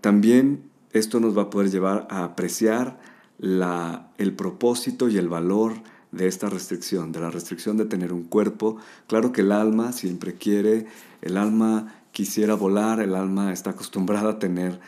también 0.00 0.62
esto 0.92 1.18
nos 1.18 1.36
va 1.36 1.42
a 1.42 1.50
poder 1.50 1.70
llevar 1.70 2.06
a 2.10 2.22
apreciar 2.22 3.00
la, 3.38 4.12
el 4.18 4.34
propósito 4.34 5.08
y 5.08 5.18
el 5.18 5.28
valor 5.28 5.74
de 6.12 6.26
esta 6.28 6.48
restricción, 6.48 7.10
de 7.10 7.20
la 7.20 7.30
restricción 7.30 7.76
de 7.76 7.86
tener 7.86 8.12
un 8.12 8.24
cuerpo. 8.24 8.76
Claro 9.06 9.32
que 9.32 9.40
el 9.40 9.50
alma 9.50 9.92
siempre 9.92 10.34
quiere, 10.34 10.86
el 11.22 11.36
alma 11.36 11.94
quisiera 12.12 12.54
volar, 12.54 13.00
el 13.00 13.14
alma 13.14 13.52
está 13.52 13.70
acostumbrada 13.70 14.32
a 14.32 14.38
tener, 14.38 14.78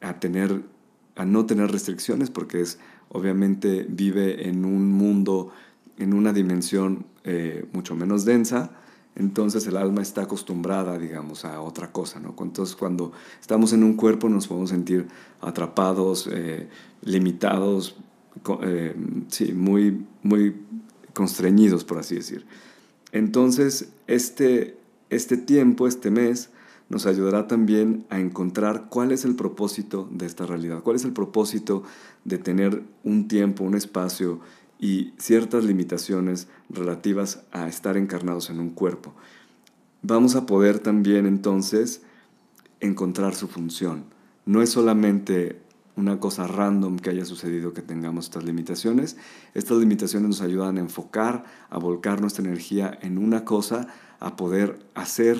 a 0.00 0.18
tener, 0.18 0.62
a 1.16 1.24
no 1.24 1.46
tener 1.46 1.70
restricciones 1.70 2.30
porque 2.30 2.60
es, 2.60 2.78
obviamente 3.08 3.86
vive 3.88 4.48
en 4.48 4.64
un 4.64 4.90
mundo, 4.90 5.52
en 5.96 6.12
una 6.12 6.32
dimensión 6.32 7.06
eh, 7.24 7.64
mucho 7.72 7.94
menos 7.94 8.24
densa, 8.24 8.72
entonces 9.14 9.66
el 9.66 9.76
alma 9.76 10.02
está 10.02 10.22
acostumbrada, 10.22 10.98
digamos, 10.98 11.44
a 11.44 11.60
otra 11.60 11.92
cosa, 11.92 12.18
¿no? 12.18 12.34
Entonces 12.40 12.74
cuando 12.74 13.12
estamos 13.40 13.72
en 13.72 13.84
un 13.84 13.94
cuerpo 13.94 14.28
nos 14.28 14.48
podemos 14.48 14.70
sentir 14.70 15.06
atrapados, 15.40 16.28
eh, 16.32 16.68
limitados, 17.02 17.96
eh, 18.62 18.96
sí, 19.28 19.52
muy, 19.52 20.06
muy 20.22 20.56
constreñidos, 21.12 21.84
por 21.84 21.98
así 21.98 22.16
decir. 22.16 22.46
Entonces, 23.12 23.90
este, 24.06 24.76
este 25.10 25.36
tiempo, 25.36 25.86
este 25.86 26.10
mes, 26.10 26.50
nos 26.88 27.06
ayudará 27.06 27.46
también 27.46 28.04
a 28.10 28.20
encontrar 28.20 28.88
cuál 28.90 29.12
es 29.12 29.24
el 29.24 29.34
propósito 29.34 30.08
de 30.10 30.26
esta 30.26 30.44
realidad, 30.44 30.82
cuál 30.82 30.96
es 30.96 31.04
el 31.04 31.12
propósito 31.12 31.84
de 32.24 32.36
tener 32.36 32.82
un 33.02 33.28
tiempo, 33.28 33.64
un 33.64 33.74
espacio 33.74 34.40
y 34.78 35.14
ciertas 35.16 35.64
limitaciones 35.64 36.48
relativas 36.68 37.44
a 37.50 37.66
estar 37.66 37.96
encarnados 37.96 38.50
en 38.50 38.60
un 38.60 38.70
cuerpo. 38.70 39.14
Vamos 40.02 40.36
a 40.36 40.44
poder 40.44 40.80
también 40.80 41.24
entonces 41.24 42.02
encontrar 42.80 43.34
su 43.34 43.48
función. 43.48 44.04
No 44.44 44.60
es 44.60 44.68
solamente 44.68 45.61
una 45.96 46.20
cosa 46.20 46.46
random 46.46 46.98
que 46.98 47.10
haya 47.10 47.24
sucedido 47.24 47.74
que 47.74 47.82
tengamos 47.82 48.26
estas 48.26 48.44
limitaciones. 48.44 49.16
Estas 49.54 49.78
limitaciones 49.78 50.28
nos 50.28 50.40
ayudan 50.40 50.78
a 50.78 50.80
enfocar, 50.80 51.44
a 51.68 51.78
volcar 51.78 52.20
nuestra 52.20 52.44
energía 52.44 52.98
en 53.02 53.18
una 53.18 53.44
cosa, 53.44 53.86
a 54.18 54.36
poder 54.36 54.78
hacer 54.94 55.38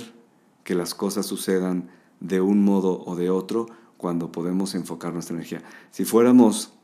que 0.64 0.75
las 0.75 0.94
cosas 0.94 1.26
sucedan 1.26 1.88
de 2.21 2.40
un 2.40 2.64
modo 2.64 3.02
o 3.04 3.16
de 3.16 3.30
otro 3.30 3.66
cuando 3.97 4.30
podemos 4.30 4.75
enfocar 4.75 5.12
nuestra 5.12 5.35
energía. 5.35 5.62
Si 5.90 6.04
fuéramos 6.04 6.75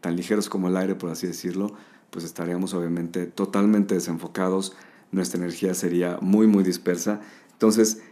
tan 0.00 0.16
ligeros 0.16 0.48
como 0.48 0.68
el 0.68 0.76
aire, 0.76 0.94
por 0.94 1.10
así 1.10 1.26
decirlo, 1.26 1.72
pues 2.10 2.24
estaríamos 2.24 2.74
obviamente 2.74 3.26
totalmente 3.26 3.94
desenfocados, 3.94 4.74
nuestra 5.10 5.38
energía 5.38 5.74
sería 5.74 6.18
muy, 6.20 6.46
muy 6.46 6.62
dispersa. 6.62 7.20
Entonces, 7.52 8.02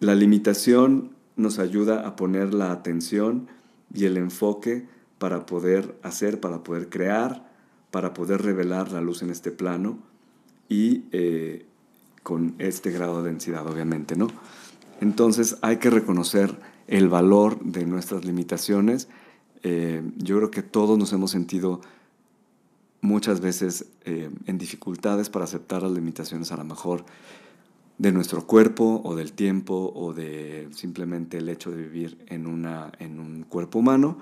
la 0.00 0.14
limitación 0.14 1.14
nos 1.36 1.58
ayuda 1.58 2.06
a 2.06 2.16
poner 2.16 2.52
la 2.52 2.72
atención 2.72 3.48
y 3.94 4.04
el 4.06 4.16
enfoque 4.16 4.86
para 5.18 5.46
poder 5.46 5.98
hacer, 6.02 6.40
para 6.40 6.62
poder 6.62 6.88
crear, 6.88 7.50
para 7.90 8.14
poder 8.14 8.42
revelar 8.42 8.90
la 8.92 9.00
luz 9.00 9.22
en 9.22 9.30
este 9.30 9.50
plano 9.50 9.98
y 10.68 11.04
eh, 11.12 11.66
con 12.22 12.54
este 12.58 12.90
grado 12.90 13.22
de 13.22 13.30
densidad, 13.30 13.66
obviamente, 13.66 14.16
¿no? 14.16 14.28
Entonces 15.00 15.58
hay 15.62 15.76
que 15.76 15.90
reconocer 15.90 16.56
el 16.86 17.08
valor 17.08 17.60
de 17.60 17.84
nuestras 17.86 18.24
limitaciones. 18.24 19.08
Eh, 19.62 20.02
yo 20.16 20.36
creo 20.36 20.50
que 20.50 20.62
todos 20.62 20.98
nos 20.98 21.12
hemos 21.12 21.30
sentido 21.30 21.80
muchas 23.00 23.40
veces 23.40 23.86
eh, 24.04 24.30
en 24.46 24.58
dificultades 24.58 25.28
para 25.28 25.44
aceptar 25.44 25.82
las 25.82 25.92
limitaciones 25.92 26.52
a 26.52 26.56
lo 26.56 26.64
mejor 26.64 27.04
de 28.02 28.10
nuestro 28.10 28.46
cuerpo 28.46 29.00
o 29.04 29.14
del 29.14 29.32
tiempo 29.32 29.92
o 29.94 30.12
de 30.12 30.68
simplemente 30.72 31.38
el 31.38 31.48
hecho 31.48 31.70
de 31.70 31.76
vivir 31.76 32.18
en, 32.26 32.46
una, 32.46 32.90
en 32.98 33.20
un 33.20 33.44
cuerpo 33.44 33.78
humano, 33.78 34.18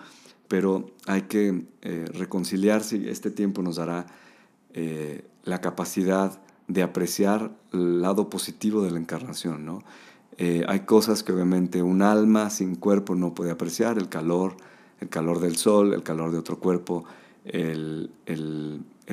pero 0.48 0.90
hay 1.06 1.22
que 1.22 1.64
eh, 1.80 2.04
reconciliarse 2.12 3.10
este 3.10 3.30
tiempo 3.30 3.62
nos 3.62 3.76
dará 3.76 4.06
la 5.42 5.60
capacidad 5.60 6.40
de 6.68 6.84
apreciar 6.84 7.50
el 7.72 8.02
lado 8.02 8.30
positivo 8.30 8.82
de 8.82 8.92
la 8.92 9.00
encarnación, 9.00 9.64
¿no? 9.64 9.82
Eh, 10.42 10.64
hay 10.68 10.80
cosas 10.80 11.22
que 11.22 11.32
obviamente 11.32 11.82
un 11.82 12.00
alma 12.00 12.48
sin 12.48 12.76
cuerpo 12.76 13.14
no 13.14 13.34
puede 13.34 13.50
apreciar, 13.50 13.98
el 13.98 14.08
calor, 14.08 14.56
el 15.00 15.08
calor 15.10 15.40
del 15.40 15.56
sol, 15.56 15.92
el 15.92 16.02
calor 16.02 16.32
de 16.32 16.38
otro 16.38 16.58
cuerpo, 16.58 17.04
el, 17.44 18.10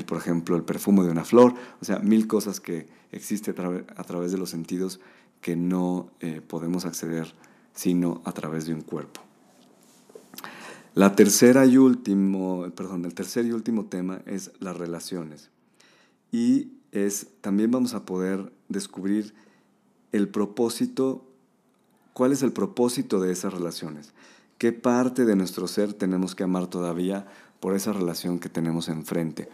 por 0.05 0.17
ejemplo, 0.17 0.55
el 0.55 0.63
perfume 0.63 1.03
de 1.03 1.11
una 1.11 1.25
flor, 1.25 1.53
o 1.81 1.85
sea, 1.85 1.99
mil 1.99 2.27
cosas 2.27 2.59
que 2.59 2.87
existen 3.11 3.55
a, 3.95 4.03
través 4.03 4.31
de 4.31 4.37
los 4.37 4.49
sentidos 4.49 4.99
que 5.41 5.55
no 5.55 6.09
eh, 6.19 6.41
podemos 6.45 6.85
acceder 6.85 7.33
sino 7.73 8.21
a 8.25 8.31
través 8.31 8.65
de 8.65 8.73
un 8.73 8.81
cuerpo. 8.81 9.21
La 10.95 11.15
tercera 11.15 11.65
y 11.67 11.77
último, 11.77 12.67
perdón, 12.75 13.05
el 13.05 13.13
tercer 13.13 13.45
y 13.45 13.51
último 13.51 13.85
tema 13.85 14.21
es 14.25 14.51
las 14.59 14.75
relaciones. 14.75 15.51
Y 16.31 16.71
es 16.91 17.27
también 17.41 17.69
vamos 17.69 17.93
a 17.93 18.03
poder 18.03 18.51
descubrir 18.67 19.35
el 20.11 20.27
propósito, 20.27 21.23
cuál 22.13 22.31
es 22.31 22.41
el 22.41 22.51
propósito 22.51 23.19
de 23.19 23.31
esas 23.31 23.53
relaciones, 23.53 24.13
qué 24.57 24.73
parte 24.73 25.25
de 25.25 25.35
nuestro 25.35 25.67
ser 25.67 25.93
tenemos 25.93 26.33
que 26.33 26.43
amar 26.43 26.65
todavía 26.65 27.27
por 27.59 27.75
esa 27.75 27.93
relación 27.93 28.39
que 28.39 28.49
tenemos 28.49 28.89
enfrente. 28.89 29.49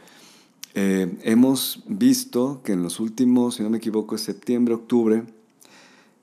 Eh, 0.75 1.17
hemos 1.23 1.83
visto 1.87 2.61
que 2.63 2.73
en 2.73 2.83
los 2.83 2.99
últimos, 2.99 3.55
si 3.55 3.63
no 3.63 3.69
me 3.69 3.77
equivoco, 3.77 4.17
septiembre, 4.17 4.73
octubre, 4.73 5.23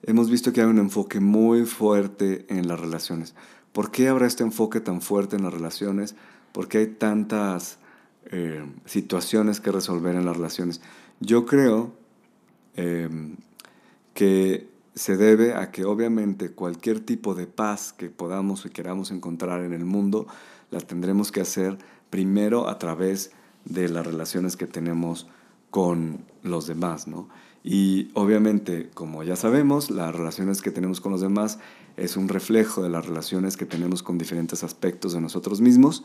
hemos 0.02 0.30
visto 0.30 0.52
que 0.52 0.60
hay 0.60 0.66
un 0.66 0.78
enfoque 0.78 1.20
muy 1.20 1.66
fuerte 1.66 2.46
en 2.48 2.66
las 2.68 2.80
relaciones. 2.80 3.34
¿Por 3.72 3.90
qué 3.90 4.08
habrá 4.08 4.26
este 4.26 4.42
enfoque 4.42 4.80
tan 4.80 5.00
fuerte 5.00 5.36
en 5.36 5.44
las 5.44 5.54
relaciones? 5.54 6.16
¿Por 6.52 6.66
qué 6.68 6.78
hay 6.78 6.86
tantas 6.88 7.78
eh, 8.32 8.64
situaciones 8.84 9.60
que 9.60 9.72
resolver 9.72 10.14
en 10.14 10.24
las 10.24 10.36
relaciones. 10.36 10.80
Yo 11.20 11.46
creo 11.46 11.92
em, 12.76 13.36
que 14.14 14.68
se 14.94 15.16
debe 15.16 15.54
a 15.54 15.70
que 15.72 15.84
obviamente 15.84 16.50
cualquier 16.50 17.00
tipo 17.00 17.34
de 17.34 17.46
paz 17.46 17.92
que 17.92 18.10
podamos 18.10 18.66
y 18.66 18.70
queramos 18.70 19.10
encontrar 19.10 19.64
en 19.64 19.72
el 19.72 19.84
mundo, 19.84 20.26
la 20.70 20.80
tendremos 20.80 21.32
que 21.32 21.40
hacer 21.40 21.78
primero 22.10 22.68
a 22.68 22.78
través 22.78 23.32
de 23.64 23.88
las 23.88 24.06
relaciones 24.06 24.56
que 24.56 24.66
tenemos 24.66 25.26
con 25.70 26.24
los 26.42 26.66
demás, 26.66 27.06
¿no? 27.06 27.28
Y 27.62 28.10
obviamente, 28.14 28.88
como 28.94 29.22
ya 29.22 29.36
sabemos, 29.36 29.90
las 29.90 30.14
relaciones 30.14 30.62
que 30.62 30.70
tenemos 30.70 31.00
con 31.00 31.12
los 31.12 31.20
demás 31.20 31.58
es 31.96 32.16
un 32.16 32.28
reflejo 32.28 32.82
de 32.82 32.88
las 32.88 33.06
relaciones 33.06 33.56
que 33.56 33.66
tenemos 33.66 34.02
con 34.02 34.16
diferentes 34.16 34.64
aspectos 34.64 35.12
de 35.12 35.20
nosotros 35.20 35.60
mismos 35.60 36.04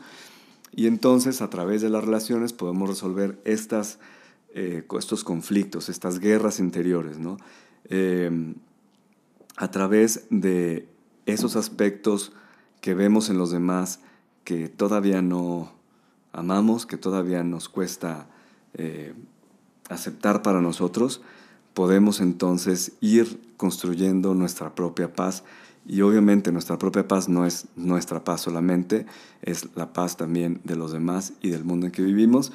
Y 0.74 0.86
entonces 0.88 1.40
a 1.40 1.48
través 1.48 1.80
de 1.80 1.88
las 1.88 2.04
relaciones 2.04 2.52
podemos 2.52 2.88
resolver 2.90 3.40
estas, 3.44 3.98
eh, 4.54 4.84
estos 4.98 5.24
conflictos, 5.24 5.88
estas 5.88 6.18
guerras 6.18 6.60
interiores, 6.60 7.18
¿no? 7.18 7.38
Eh, 7.88 8.54
a 9.56 9.70
través 9.70 10.26
de 10.28 10.86
esos 11.24 11.56
aspectos 11.56 12.32
que 12.82 12.94
vemos 12.94 13.30
en 13.30 13.38
los 13.38 13.50
demás 13.50 14.00
que 14.44 14.68
todavía 14.68 15.22
no 15.22 15.72
amamos, 16.36 16.86
que 16.86 16.96
todavía 16.96 17.42
nos 17.42 17.68
cuesta 17.68 18.28
eh, 18.74 19.14
aceptar 19.88 20.42
para 20.42 20.60
nosotros, 20.60 21.22
podemos 21.74 22.20
entonces 22.20 22.92
ir 23.00 23.40
construyendo 23.56 24.34
nuestra 24.34 24.74
propia 24.74 25.12
paz. 25.12 25.44
Y 25.88 26.00
obviamente 26.00 26.50
nuestra 26.50 26.78
propia 26.78 27.06
paz 27.06 27.28
no 27.28 27.46
es 27.46 27.66
nuestra 27.76 28.24
paz 28.24 28.40
solamente, 28.40 29.06
es 29.42 29.68
la 29.76 29.92
paz 29.92 30.16
también 30.16 30.60
de 30.64 30.74
los 30.74 30.92
demás 30.92 31.32
y 31.42 31.50
del 31.50 31.64
mundo 31.64 31.86
en 31.86 31.92
que 31.92 32.02
vivimos. 32.02 32.52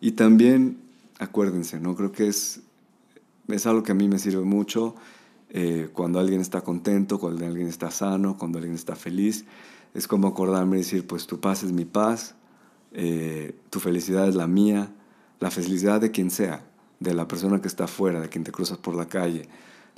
Y 0.00 0.12
también, 0.12 0.78
acuérdense, 1.18 1.80
¿no? 1.80 1.96
Creo 1.96 2.12
que 2.12 2.28
es, 2.28 2.60
es 3.48 3.66
algo 3.66 3.82
que 3.82 3.92
a 3.92 3.96
mí 3.96 4.08
me 4.08 4.18
sirve 4.18 4.44
mucho 4.44 4.94
eh, 5.50 5.88
cuando 5.92 6.20
alguien 6.20 6.40
está 6.40 6.60
contento, 6.60 7.18
cuando 7.18 7.44
alguien 7.46 7.66
está 7.66 7.90
sano, 7.90 8.36
cuando 8.38 8.58
alguien 8.58 8.74
está 8.74 8.94
feliz. 8.94 9.44
Es 9.94 10.06
como 10.06 10.28
acordarme 10.28 10.76
y 10.76 10.80
decir, 10.80 11.06
pues 11.06 11.26
tu 11.26 11.40
paz 11.40 11.62
es 11.62 11.72
mi 11.72 11.84
paz, 11.84 12.34
eh, 12.92 13.54
tu 13.70 13.80
felicidad 13.80 14.28
es 14.28 14.34
la 14.34 14.46
mía, 14.46 14.90
la 15.40 15.50
felicidad 15.50 16.00
de 16.00 16.10
quien 16.10 16.30
sea, 16.30 16.64
de 17.00 17.14
la 17.14 17.28
persona 17.28 17.60
que 17.60 17.68
está 17.68 17.84
afuera, 17.84 18.20
de 18.20 18.28
quien 18.28 18.44
te 18.44 18.52
cruzas 18.52 18.78
por 18.78 18.94
la 18.94 19.06
calle, 19.06 19.48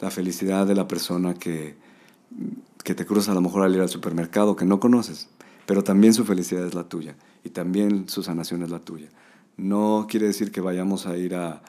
la 0.00 0.11
felicidad 0.11 0.66
de 0.66 0.75
la 0.75 0.88
persona 0.88 1.35
que, 1.35 1.76
que 2.85 2.94
te 2.94 3.06
cruza 3.06 3.32
a 3.32 3.35
lo 3.35 3.40
mejor 3.40 3.62
al 3.62 3.75
ir 3.75 3.80
al 3.80 3.88
supermercado 3.88 4.56
que 4.56 4.64
no 4.64 4.80
conoces, 4.80 5.28
pero 5.66 5.85
también 5.85 6.14
su 6.14 6.25
felicidad 6.25 6.66
es 6.66 6.75
la 6.75 6.85
tuya 6.85 7.16
y 7.44 7.50
también 7.50 8.09
su 8.09 8.23
sanación 8.23 8.62
es 8.62 8.70
la 8.70 8.80
tuya. 8.80 9.09
No 9.56 10.06
quiere 10.09 10.26
decir 10.26 10.52
que 10.52 10.61
vayamos 10.61 11.06
a 11.06 11.16
ir 11.16 11.35
a, 11.35 11.62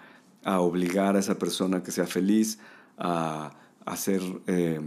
obligar 0.44 1.16
a 1.16 1.20
esa 1.20 1.38
persona 1.38 1.84
que 1.84 1.92
sea 1.92 2.08
feliz, 2.08 2.58
a, 2.98 3.54
hacer, 3.86 4.22
eh, 4.48 4.80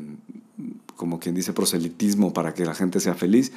como 0.96 1.18
quien 1.20 1.34
dice, 1.34 1.52
proselitismo 1.52 2.32
para 2.32 2.54
que 2.54 2.64
la 2.64 2.74
gente 2.74 3.00
sea 3.00 3.14
feliz, 3.14 3.52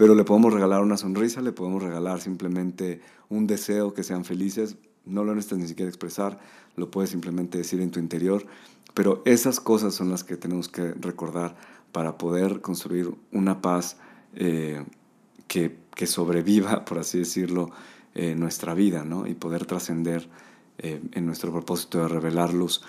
pero 0.00 0.14
le 0.14 0.24
podemos 0.24 0.54
regalar 0.54 0.80
una 0.80 0.96
sonrisa, 0.96 1.42
le 1.42 1.52
podemos 1.52 1.82
regalar 1.82 2.22
simplemente 2.22 3.02
un 3.28 3.46
deseo 3.46 3.92
que 3.92 4.02
sean 4.02 4.24
felices, 4.24 4.78
no 5.04 5.24
lo 5.24 5.34
necesitas 5.34 5.58
ni 5.58 5.68
siquiera 5.68 5.90
expresar, 5.90 6.40
lo 6.74 6.90
puedes 6.90 7.10
simplemente 7.10 7.58
decir 7.58 7.82
en 7.82 7.90
tu 7.90 8.00
interior, 8.00 8.46
pero 8.94 9.20
esas 9.26 9.60
cosas 9.60 9.94
son 9.94 10.10
las 10.10 10.24
que 10.24 10.38
tenemos 10.38 10.70
que 10.70 10.94
recordar 10.94 11.54
para 11.92 12.16
poder 12.16 12.62
construir 12.62 13.10
una 13.30 13.60
paz 13.60 13.98
eh, 14.36 14.82
que, 15.48 15.76
que, 15.94 16.06
sobreviva, 16.06 16.86
por 16.86 16.98
así 16.98 17.18
decirlo, 17.18 17.70
en 18.14 18.40
nuestra 18.40 18.72
vida, 18.72 19.04
¿no? 19.04 19.26
Y 19.26 19.34
poder 19.34 19.66
trascender 19.66 20.30
eh, 20.78 21.02
en 21.12 21.26
nuestro 21.26 21.52
propósito 21.52 21.98
de 21.98 22.08
revelar 22.08 22.54
luz. 22.54 22.80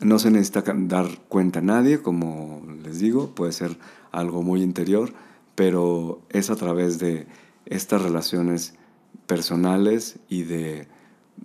No 0.00 0.20
se 0.20 0.30
necesita 0.30 0.62
dar 0.72 1.18
cuenta 1.28 1.58
a 1.58 1.62
nadie, 1.62 2.00
como 2.00 2.62
les 2.84 3.00
digo, 3.00 3.34
puede 3.34 3.50
ser 3.50 3.76
algo 4.12 4.44
muy 4.44 4.62
interior, 4.62 5.12
pero 5.54 6.22
es 6.30 6.50
a 6.50 6.56
través 6.56 6.98
de 6.98 7.26
estas 7.66 8.02
relaciones 8.02 8.74
personales 9.26 10.18
y 10.28 10.42
de 10.42 10.88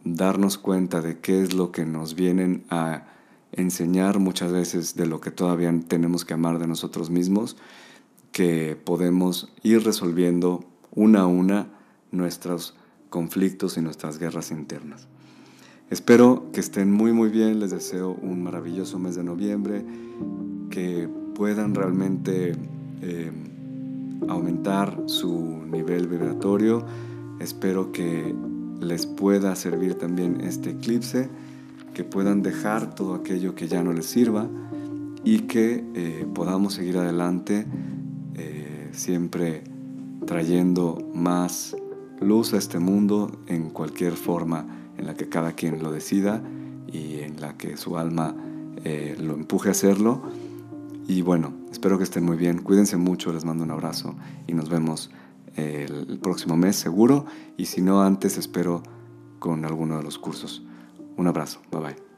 darnos 0.04 0.58
cuenta 0.58 1.02
de 1.02 1.20
qué 1.20 1.42
es 1.42 1.54
lo 1.54 1.72
que 1.72 1.86
nos 1.86 2.16
vienen 2.16 2.64
a 2.70 3.08
enseñar 3.52 4.20
muchas 4.20 4.52
veces 4.52 4.96
de 4.96 5.08
lo 5.08 5.22
que 5.22 5.32
todavía 5.32 5.74
tenemos 5.88 6.26
que 6.26 6.34
amar 6.34 6.60
de 6.60 6.68
nosotros 6.68 7.10
mismos, 7.10 7.58
que 8.32 8.76
podemos 8.76 9.52
ir 9.64 9.84
resolviendo 9.84 10.66
una 10.94 11.22
a 11.22 11.28
una 11.28 11.68
nuestros 12.12 12.76
conflictos 13.10 13.78
y 13.78 13.82
nuestras 13.82 14.20
guerras 14.20 14.52
internas. 14.52 15.08
Espero 15.90 16.52
que 16.54 16.60
estén 16.60 16.92
muy 16.92 17.14
muy 17.14 17.30
bien, 17.30 17.60
les 17.60 17.72
deseo 17.72 18.12
un 18.12 18.44
maravilloso 18.44 19.00
mes 19.00 19.16
de 19.16 19.24
noviembre, 19.24 19.84
que 20.70 21.10
puedan 21.34 21.74
realmente 21.74 22.56
eh, 23.02 23.32
aumentar 24.28 25.04
su 25.06 25.64
nivel 25.66 26.08
vibratorio. 26.08 26.86
Espero 27.40 27.92
que 27.92 28.36
les 28.82 29.06
pueda 29.06 29.56
servir 29.56 29.96
también 29.96 30.42
este 30.42 30.72
eclipse, 30.72 31.30
que 31.94 32.04
puedan 32.04 32.42
dejar 32.42 32.96
todo 32.96 33.14
aquello 33.14 33.56
que 33.56 33.68
ya 33.68 33.84
no 33.84 33.94
les 33.94 34.06
sirva 34.06 34.48
y 35.24 35.40
que 35.42 35.84
eh, 35.96 36.28
podamos 36.34 36.74
seguir 36.74 36.98
adelante 36.98 37.66
eh, 38.36 38.90
siempre 38.92 39.64
trayendo 40.26 40.98
más 41.14 41.76
luz 42.22 42.54
a 42.54 42.58
este 42.58 42.80
mundo 42.80 43.32
en 43.48 43.70
cualquier 43.70 44.14
forma 44.14 44.66
en 44.98 45.06
la 45.06 45.16
que 45.16 45.30
cada 45.30 45.54
quien 45.54 45.82
lo 45.82 45.92
decida 45.92 46.42
y 46.92 47.20
en 47.20 47.40
la 47.40 47.58
que 47.58 47.78
su 47.78 47.98
alma 47.98 48.36
eh, 48.84 49.16
lo 49.20 49.34
empuje 49.34 49.70
a 49.70 49.72
hacerlo. 49.72 50.22
Y 51.10 51.24
bueno, 51.24 51.54
espero 51.72 51.98
que 51.98 52.04
estén 52.04 52.24
muy 52.24 52.38
bien. 52.38 52.60
Cuídense 52.60 52.96
mucho, 52.96 53.34
les 53.34 53.44
mando 53.44 53.64
un 53.64 53.72
abrazo 53.72 54.16
y 54.46 54.54
nos 54.54 54.70
vemos 54.70 55.10
el 55.56 56.20
próximo 56.22 56.56
mes 56.56 56.76
seguro. 56.76 57.26
Y 57.58 57.66
si 57.66 57.82
no 57.82 58.04
antes, 58.04 58.38
espero 58.38 58.84
con 59.40 59.66
alguno 59.66 59.98
de 59.98 60.04
los 60.04 60.20
cursos. 60.20 60.62
Un 61.18 61.26
abrazo, 61.26 61.62
bye 61.72 61.82
bye. 61.82 62.09